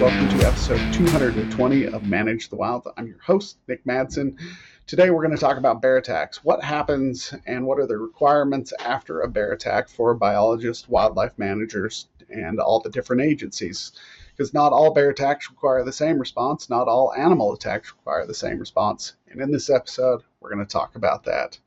[0.00, 2.86] welcome to episode 220 of Manage the Wild.
[2.98, 4.38] I'm your host, Nick Madsen.
[4.86, 6.44] Today we're going to talk about bear attacks.
[6.44, 12.08] What happens and what are the requirements after a bear attack for biologists, wildlife managers,
[12.28, 13.92] and all the different agencies?
[14.36, 18.34] Because not all bear attacks require the same response, not all animal attacks require the
[18.34, 19.14] same response.
[19.28, 21.58] And in this episode, we're going to talk about that.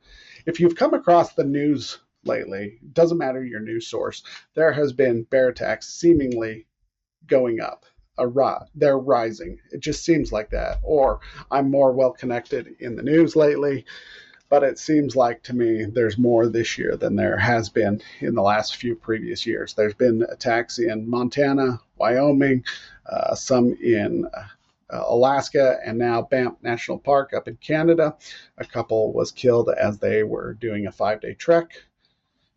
[0.46, 4.22] If you've come across the news lately, doesn't matter your news source,
[4.54, 6.66] there has been bear attacks seemingly
[7.26, 7.86] going up.
[8.20, 9.58] A they're rising.
[9.72, 10.78] It just seems like that.
[10.82, 11.20] Or
[11.50, 13.86] I'm more well connected in the news lately,
[14.50, 18.34] but it seems like to me there's more this year than there has been in
[18.34, 19.72] the last few previous years.
[19.72, 22.64] There's been attacks in Montana, Wyoming,
[23.06, 24.26] uh, some in
[24.90, 28.16] uh, Alaska, and now Banff National Park up in Canada.
[28.58, 31.70] A couple was killed as they were doing a five day trek.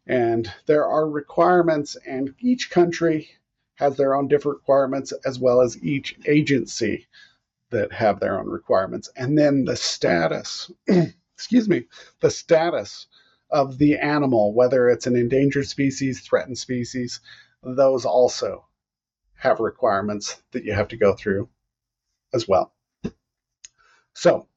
[0.08, 3.30] And there are requirements, and each country
[3.76, 7.08] has their own different requirements, as well as each agency
[7.70, 9.10] that have their own requirements.
[9.16, 10.72] And then the status,
[11.36, 11.88] excuse me,
[12.20, 13.08] the status
[13.50, 17.20] of the animal, whether it's an endangered species, threatened species,
[17.64, 18.66] those also
[19.36, 21.50] have requirements that you have to go through
[22.34, 22.74] as well.
[24.14, 24.48] So,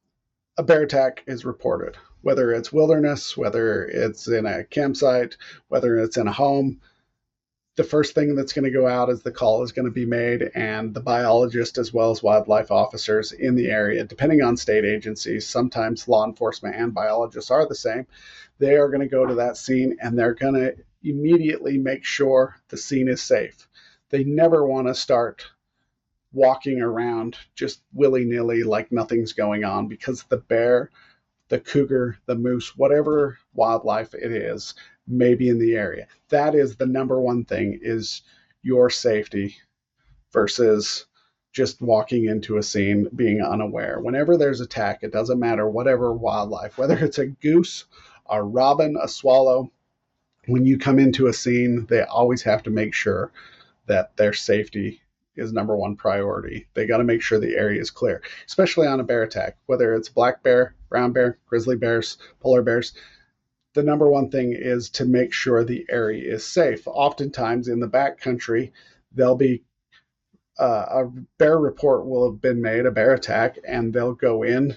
[0.58, 5.36] a bear attack is reported, whether it's wilderness, whether it's in a campsite,
[5.69, 6.80] whether it's in a home,
[7.77, 10.06] the first thing that's going to go out is the call is going to be
[10.06, 14.84] made, and the biologist as well as wildlife officers in the area, depending on state
[14.84, 18.06] agencies, sometimes law enforcement and biologists are the same.
[18.58, 22.56] They are going to go to that scene and they're going to immediately make sure
[22.69, 23.69] the scene is safe.
[24.08, 25.44] They never want to start
[26.32, 30.91] walking around just willy nilly like nothing's going on because the bear,
[31.48, 34.74] the cougar, the moose, whatever wildlife it is,
[35.06, 36.06] maybe in the area.
[36.28, 38.22] That is the number one thing is
[38.62, 39.56] your safety
[40.32, 41.06] versus
[41.52, 43.98] just walking into a scene being unaware.
[44.00, 47.84] Whenever there's attack, it doesn't matter whatever wildlife, whether it's a goose,
[48.28, 49.70] a robin, a swallow,
[50.47, 53.32] when you come into a scene, they always have to make sure
[53.86, 55.00] that their safety
[55.34, 56.66] is number one priority.
[56.75, 59.94] They got to make sure the area is clear, especially on a bear attack, whether
[59.94, 62.94] it's black bear, brown bear, grizzly bears, polar bears
[63.76, 66.87] the number one thing is to make sure the area is safe.
[66.87, 68.72] Oftentimes in the backcountry,
[69.12, 69.62] there'll be
[70.59, 71.04] uh, a
[71.37, 74.75] bear report will have been made, a bear attack, and they'll go in,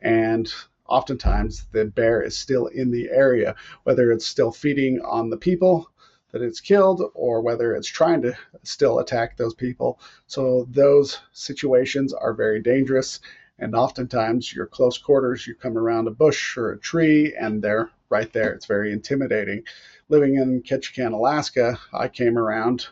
[0.00, 0.54] and
[0.86, 5.90] oftentimes the bear is still in the area, whether it's still feeding on the people
[6.30, 9.98] that it's killed or whether it's trying to still attack those people.
[10.28, 13.18] So those situations are very dangerous.
[13.58, 17.90] And oftentimes, your close quarters, you come around a bush or a tree, and they're
[18.08, 18.52] right there.
[18.52, 19.64] It's very intimidating.
[20.08, 22.88] Living in Ketchikan, Alaska, I came around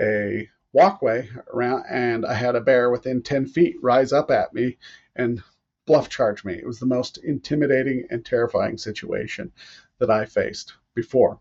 [0.00, 4.76] a walkway around and I had a bear within 10 feet rise up at me
[5.14, 5.42] and
[5.86, 6.54] bluff charge me.
[6.54, 9.52] It was the most intimidating and terrifying situation
[9.98, 11.38] that I faced before.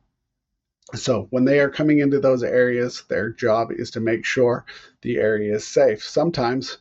[0.95, 4.66] So, when they are coming into those areas, their job is to make sure
[5.01, 6.03] the area is safe.
[6.03, 6.78] Sometimes,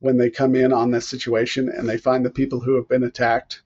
[0.00, 3.04] when they come in on this situation and they find the people who have been
[3.04, 3.62] attacked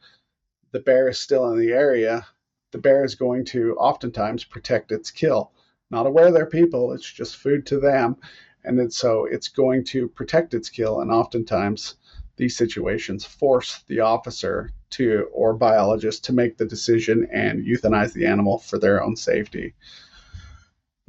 [0.72, 2.26] the bear is still in the area,
[2.70, 5.52] the bear is going to oftentimes protect its kill.
[5.90, 8.16] Not aware they're people, it's just food to them.
[8.64, 11.00] And then, so it's going to protect its kill.
[11.00, 11.96] And oftentimes,
[12.36, 18.26] these situations force the officer to or biologist to make the decision and euthanize the
[18.26, 19.74] animal for their own safety.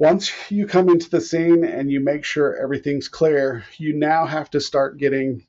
[0.04, 4.50] Once you come into the scene and you make sure everything's clear, you now have
[4.50, 5.46] to start getting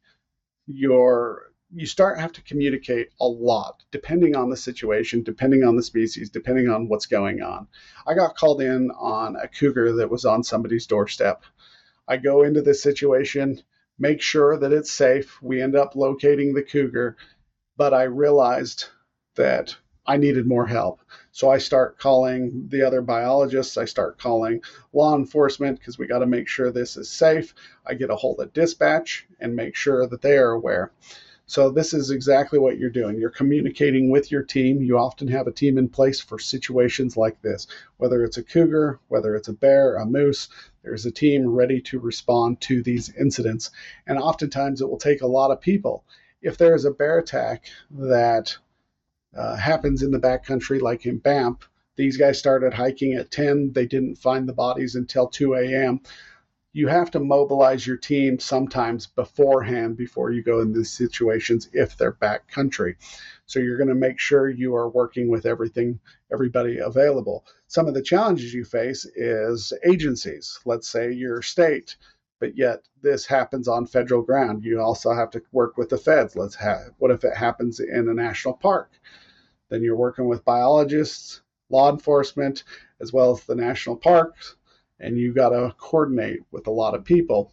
[0.66, 5.84] your you start have to communicate a lot depending on the situation depending on the
[5.84, 7.68] species depending on what's going on.
[8.08, 11.44] I got called in on a cougar that was on somebody's doorstep.
[12.08, 13.62] I go into this situation
[14.00, 15.38] make sure that it's safe.
[15.42, 17.18] We end up locating the cougar
[17.76, 18.86] but i realized
[19.36, 19.76] that
[20.08, 21.00] i needed more help
[21.32, 24.62] so i start calling the other biologists i start calling
[24.94, 27.54] law enforcement because we got to make sure this is safe
[27.86, 30.92] i get a hold of dispatch and make sure that they are aware
[31.48, 33.20] so this is exactly what you're doing.
[33.20, 34.82] You're communicating with your team.
[34.82, 37.68] You often have a team in place for situations like this.
[37.98, 40.50] Whether it's a cougar, whether it's a bear, a moose,
[40.82, 43.70] there's a team ready to respond to these incidents.
[44.08, 46.04] And oftentimes it will take a lot of people.
[46.42, 48.58] If there is a bear attack that
[49.36, 53.72] uh, happens in the backcountry, like in Banff, these guys started hiking at 10.
[53.74, 56.02] They didn't find the bodies until 2 a.m
[56.76, 61.96] you have to mobilize your team sometimes beforehand before you go in these situations if
[61.96, 62.98] they're back country.
[63.46, 66.02] So you're going to make sure you are working with everything,
[66.34, 67.46] everybody available.
[67.68, 70.60] Some of the challenges you face is agencies.
[70.66, 71.96] Let's say your state
[72.38, 74.62] but yet this happens on federal ground.
[74.62, 76.36] You also have to work with the feds.
[76.36, 78.92] Let's have what if it happens in a national park?
[79.70, 82.64] Then you're working with biologists, law enforcement,
[83.02, 84.56] as well as the national parks,
[85.00, 87.52] and you got to coordinate with a lot of people.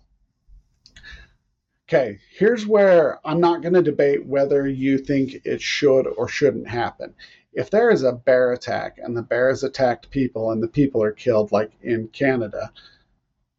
[1.89, 6.69] Okay, here's where I'm not going to debate whether you think it should or shouldn't
[6.69, 7.15] happen.
[7.53, 11.03] If there is a bear attack and the bear has attacked people and the people
[11.03, 12.73] are killed, like in Canada,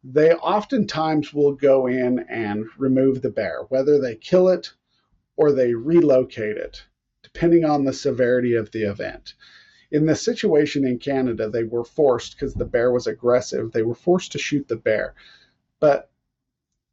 [0.02, 4.72] they oftentimes will go in and remove the bear, whether they kill it
[5.36, 6.84] or they relocate it,
[7.34, 9.34] depending on the severity of the event.
[9.90, 13.94] In the situation in Canada, they were forced, because the bear was aggressive, they were
[13.94, 15.14] forced to shoot the bear.
[15.80, 16.10] But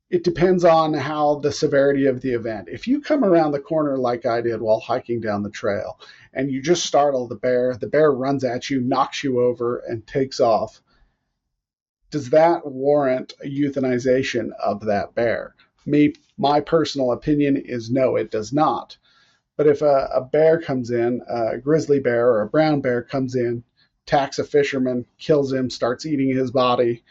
[0.10, 2.68] it depends on how the severity of the event.
[2.70, 6.00] If you come around the corner like I did while hiking down the trail
[6.34, 10.06] and you just startle the bear, the bear runs at you, knocks you over, and
[10.06, 10.82] takes off,
[12.10, 15.56] does that warrant a euthanization of that bear?
[15.86, 18.98] Me, my personal opinion is no, it does not.
[19.62, 23.36] But if a, a bear comes in, a grizzly bear or a brown bear comes
[23.36, 23.64] in,
[24.08, 27.04] attacks a fisherman, kills him, starts eating his body,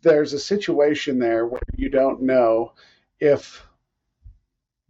[0.00, 2.72] there's a situation there where you don't know
[3.20, 3.62] if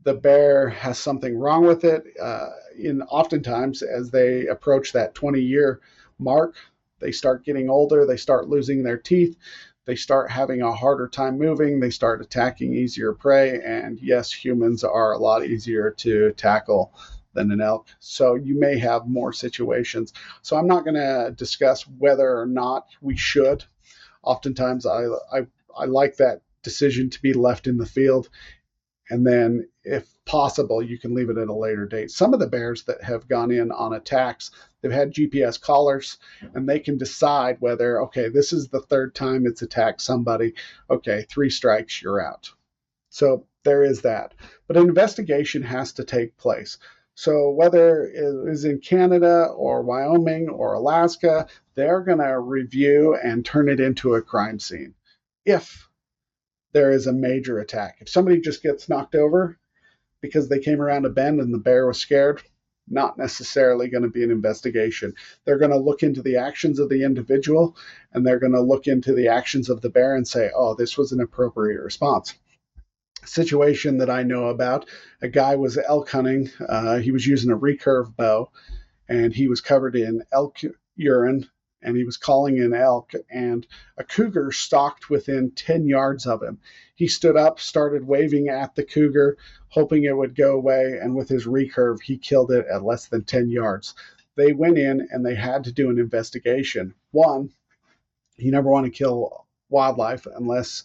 [0.05, 2.05] the bear has something wrong with it.
[2.23, 5.81] Uh, in oftentimes, as they approach that 20 year
[6.21, 6.55] mark,
[7.01, 9.37] they start getting older, they start losing their teeth,
[9.87, 13.61] they start having a harder time moving, they start attacking easier prey.
[13.63, 16.93] And yes, humans are a lot easier to tackle
[17.33, 17.87] than an elk.
[17.99, 20.13] So you may have more situations.
[20.43, 23.65] So I'm not going to discuss whether or not we should
[24.23, 25.47] oftentimes I, I,
[25.77, 28.29] I like that decision to be left in the field.
[29.09, 32.09] And then, if possible, you can leave it at a later date.
[32.09, 36.19] Some of the bears that have gone in on attacks, they've had GPS collars
[36.55, 40.55] and they can decide whether, okay, this is the third time it's attacked somebody.
[40.89, 42.49] Okay, three strikes, you're out.
[43.09, 44.35] So there is that.
[44.69, 46.79] But an investigation has to take place.
[47.17, 53.45] So whether it is in Canada or Wyoming or Alaska, they're going to review and
[53.45, 54.95] turn it into a crime scene
[55.45, 55.89] if
[56.73, 57.97] there is a major attack.
[58.01, 59.59] If somebody just gets knocked over
[60.21, 62.43] because they came around a bend and the bear was scared,
[62.89, 65.15] not necessarily going to be an investigation.
[65.45, 67.77] They're going to look into the actions of the individual
[68.13, 70.99] and they're going to look into the actions of the bear and say, oh, this
[70.99, 72.35] was an appropriate response
[73.25, 74.89] situation that I know about.
[75.23, 76.51] A guy was elk hunting.
[76.67, 78.51] Uh, he was using a recurve bow,
[79.09, 80.59] and he was covered in elk
[80.97, 81.49] urine,
[81.83, 83.13] and he was calling in elk.
[83.31, 83.67] And
[83.97, 86.59] a cougar stalked within 10 yards of him.
[86.95, 89.39] He stood up, started waving at the cougar,
[89.69, 93.25] hoping it would go away, and with his recurve, he killed it at less than
[93.25, 93.95] 10 yards.
[94.37, 96.95] They went in and they had to do an investigation.
[97.11, 97.51] One,
[98.37, 100.83] you never want to kill wildlife unless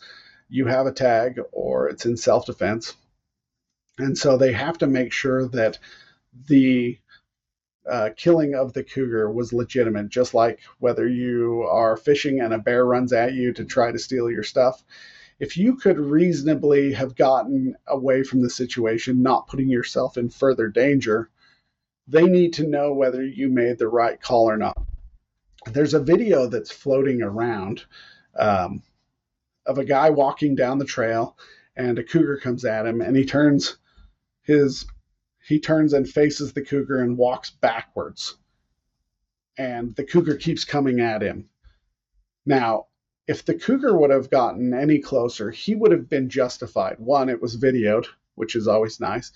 [0.49, 2.95] you have a tag or it's in self defense.
[3.97, 5.79] And so they have to make sure that
[6.47, 6.99] the
[7.89, 12.57] uh, killing of the cougar was legitimate, just like whether you are fishing and a
[12.57, 14.83] bear runs at you to try to steal your stuff.
[15.39, 20.67] If you could reasonably have gotten away from the situation, not putting yourself in further
[20.69, 21.29] danger,
[22.07, 24.77] they need to know whether you made the right call or not.
[25.65, 27.83] There's a video that's floating around.
[28.37, 28.83] Um,
[29.65, 31.37] of a guy walking down the trail
[31.75, 33.77] and a cougar comes at him and he turns
[34.43, 34.85] his
[35.47, 38.37] he turns and faces the cougar and walks backwards
[39.57, 41.49] and the cougar keeps coming at him
[42.45, 42.87] now
[43.27, 47.41] if the cougar would have gotten any closer he would have been justified one it
[47.41, 49.31] was videoed which is always nice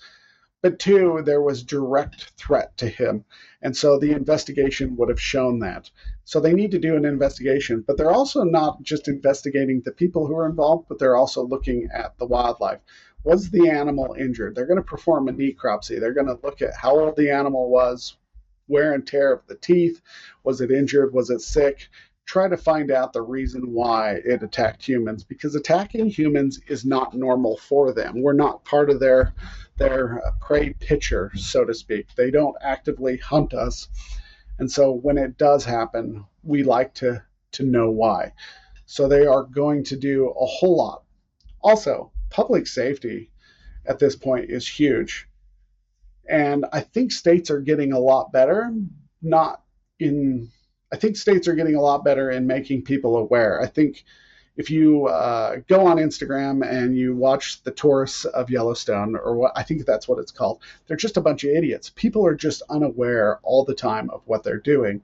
[0.62, 3.24] but two, there was direct threat to him.
[3.62, 5.90] And so the investigation would have shown that.
[6.24, 10.26] So they need to do an investigation, but they're also not just investigating the people
[10.26, 12.80] who are involved, but they're also looking at the wildlife.
[13.24, 14.54] Was the animal injured?
[14.54, 16.00] They're going to perform a necropsy.
[16.00, 18.16] They're going to look at how old the animal was,
[18.66, 20.00] wear and tear of the teeth.
[20.42, 21.12] Was it injured?
[21.12, 21.88] Was it sick?
[22.30, 27.12] try to find out the reason why it attacked humans because attacking humans is not
[27.12, 28.22] normal for them.
[28.22, 29.34] We're not part of their
[29.78, 32.06] their uh, prey picture, so to speak.
[32.14, 33.88] They don't actively hunt us.
[34.60, 37.20] And so when it does happen, we like to
[37.52, 38.32] to know why.
[38.86, 41.02] So they are going to do a whole lot.
[41.62, 43.30] Also, public safety
[43.86, 45.28] at this point is huge.
[46.28, 48.72] And I think states are getting a lot better,
[49.20, 49.62] not
[49.98, 50.50] in
[50.92, 53.60] I think states are getting a lot better in making people aware.
[53.60, 54.04] I think
[54.56, 59.52] if you uh, go on Instagram and you watch the tourists of Yellowstone, or what
[59.54, 61.92] I think that's what it's called, they're just a bunch of idiots.
[61.94, 65.02] People are just unaware all the time of what they're doing.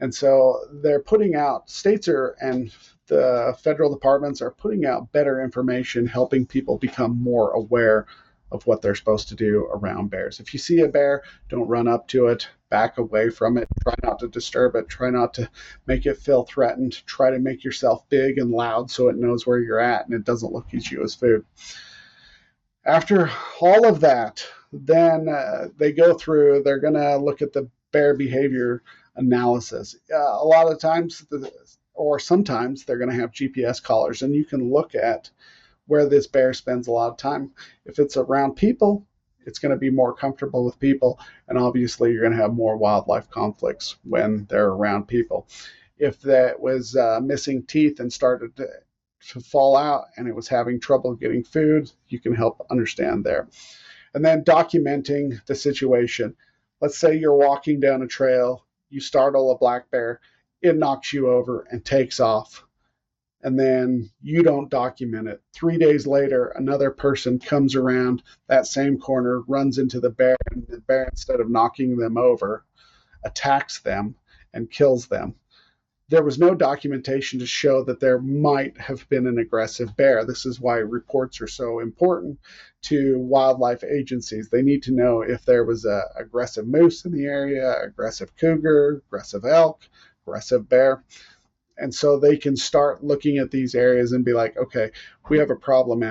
[0.00, 2.70] And so they're putting out, states are, and
[3.06, 8.06] the federal departments are putting out better information, helping people become more aware
[8.52, 10.38] of what they're supposed to do around bears.
[10.38, 13.94] If you see a bear, don't run up to it, back away from it, try
[14.02, 15.50] not to disturb it, try not to
[15.86, 19.58] make it feel threatened, try to make yourself big and loud so it knows where
[19.58, 21.44] you're at and it doesn't look at you as food.
[22.84, 23.30] After
[23.60, 28.14] all of that, then uh, they go through, they're going to look at the bear
[28.14, 28.82] behavior
[29.16, 29.96] analysis.
[30.12, 31.50] Uh, a lot of times, the,
[31.94, 35.30] or sometimes, they're going to have GPS collars, and you can look at
[35.86, 37.52] where this bear spends a lot of time.
[37.84, 39.06] If it's around people,
[39.46, 42.76] it's going to be more comfortable with people, and obviously, you're going to have more
[42.76, 45.46] wildlife conflicts when they're around people.
[45.98, 48.68] If that was uh, missing teeth and started to,
[49.32, 53.48] to fall out and it was having trouble getting food, you can help understand there.
[54.12, 56.36] And then documenting the situation.
[56.80, 60.20] Let's say you're walking down a trail, you startle a black bear,
[60.64, 62.64] it knocks you over and takes off
[63.44, 65.42] and then you don't document it.
[65.52, 70.66] Three days later, another person comes around that same corner, runs into the bear, and
[70.66, 72.64] the bear, instead of knocking them over,
[73.22, 74.14] attacks them
[74.54, 75.34] and kills them.
[76.08, 80.24] There was no documentation to show that there might have been an aggressive bear.
[80.24, 82.38] This is why reports are so important
[82.82, 84.48] to wildlife agencies.
[84.48, 89.02] They need to know if there was a aggressive moose in the area, aggressive cougar,
[89.06, 89.82] aggressive elk,
[90.26, 91.02] aggressive bear
[91.76, 94.90] and so they can start looking at these areas and be like, okay,
[95.28, 96.02] we have a problem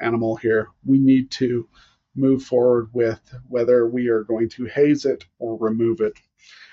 [0.00, 0.68] animal here.
[0.84, 1.68] We need to
[2.16, 6.14] move forward with whether we are going to haze it or remove it.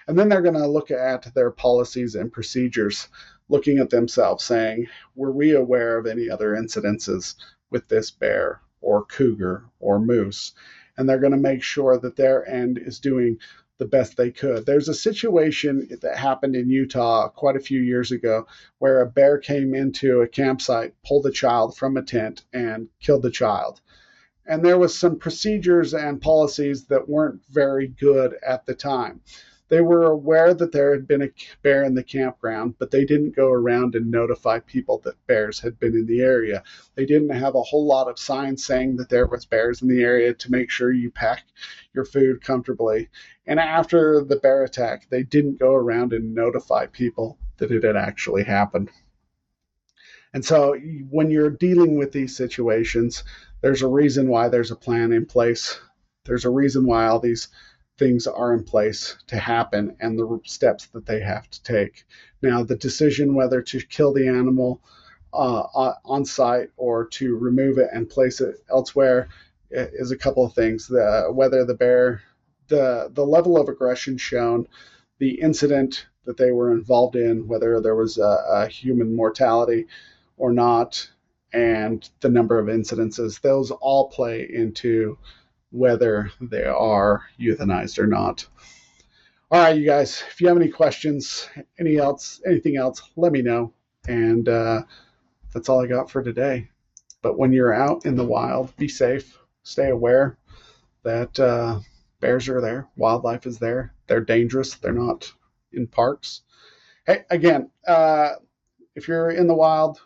[0.08, 3.08] And then they're going to look at their policies and procedures,
[3.50, 7.36] looking at themselves, saying, were we aware of any other incidences
[7.70, 10.54] with this bear or cougar or moose?
[10.98, 13.38] And they're going to make sure that their end is doing
[13.82, 14.64] the best they could.
[14.64, 18.46] There's a situation that happened in Utah quite a few years ago
[18.78, 23.24] where a bear came into a campsite, pulled a child from a tent, and killed
[23.24, 23.82] the child.
[24.46, 29.22] And there was some procedures and policies that weren't very good at the time.
[29.72, 31.30] They were aware that there had been a
[31.62, 35.80] bear in the campground, but they didn't go around and notify people that bears had
[35.80, 36.62] been in the area.
[36.96, 40.04] They didn't have a whole lot of signs saying that there was bears in the
[40.04, 41.46] area to make sure you pack
[41.94, 43.08] your food comfortably.
[43.48, 47.96] And after the bear attack, they didn't go around and notify people that it had
[47.96, 48.90] actually happened.
[50.34, 50.76] And so
[51.10, 53.24] when you're dealing with these situations,
[53.62, 55.80] there's a reason why there's a plan in place.
[56.26, 57.48] There's a reason why all these
[58.02, 62.04] things are in place to happen and the steps that they have to take.
[62.42, 64.82] Now, the decision whether to kill the animal
[65.32, 69.30] uh, on site or to remove it and place it elsewhere
[69.70, 70.88] is a couple of things.
[70.88, 72.24] The, whether the bear,
[72.70, 74.68] the the level of aggression shown,
[75.20, 79.86] the incident that they were involved in, whether there was a, a human mortality
[80.38, 81.08] or not,
[81.54, 85.20] and the number of incidences, those all play into
[85.72, 88.46] whether they are euthanized or not.
[89.50, 91.50] All right, you guys, if you have any questions,
[91.80, 93.74] any else, anything else, let me know.
[94.08, 94.84] And uh,
[95.54, 96.70] that's all I got for today.
[97.22, 100.38] But when you're out in the wild, be safe, stay aware
[101.04, 101.80] that uh,
[102.20, 103.94] bears are there, wildlife is there.
[104.08, 104.76] They're dangerous.
[104.76, 105.32] They're not
[105.74, 106.42] in parks.
[107.06, 108.32] Hey, again, uh,
[108.96, 110.00] if you're in the wild,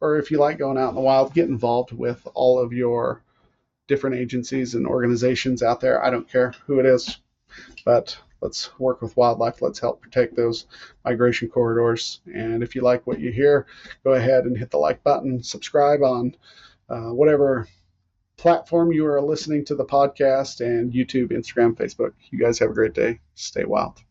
[0.00, 3.22] or if you like going out in the wild, get involved with all of your
[3.86, 6.04] different agencies and organizations out there.
[6.04, 7.18] I don't care who it is,
[7.84, 9.62] but let's work with wildlife.
[9.62, 10.66] Let's help protect those
[11.04, 12.20] migration corridors.
[12.32, 13.66] And if you like what you hear,
[14.04, 16.36] go ahead and hit the like button, subscribe on
[16.88, 17.66] uh, whatever
[18.36, 22.12] platform you are listening to the podcast and YouTube, Instagram, Facebook.
[22.30, 23.20] You guys have a great day.
[23.34, 24.05] Stay wild.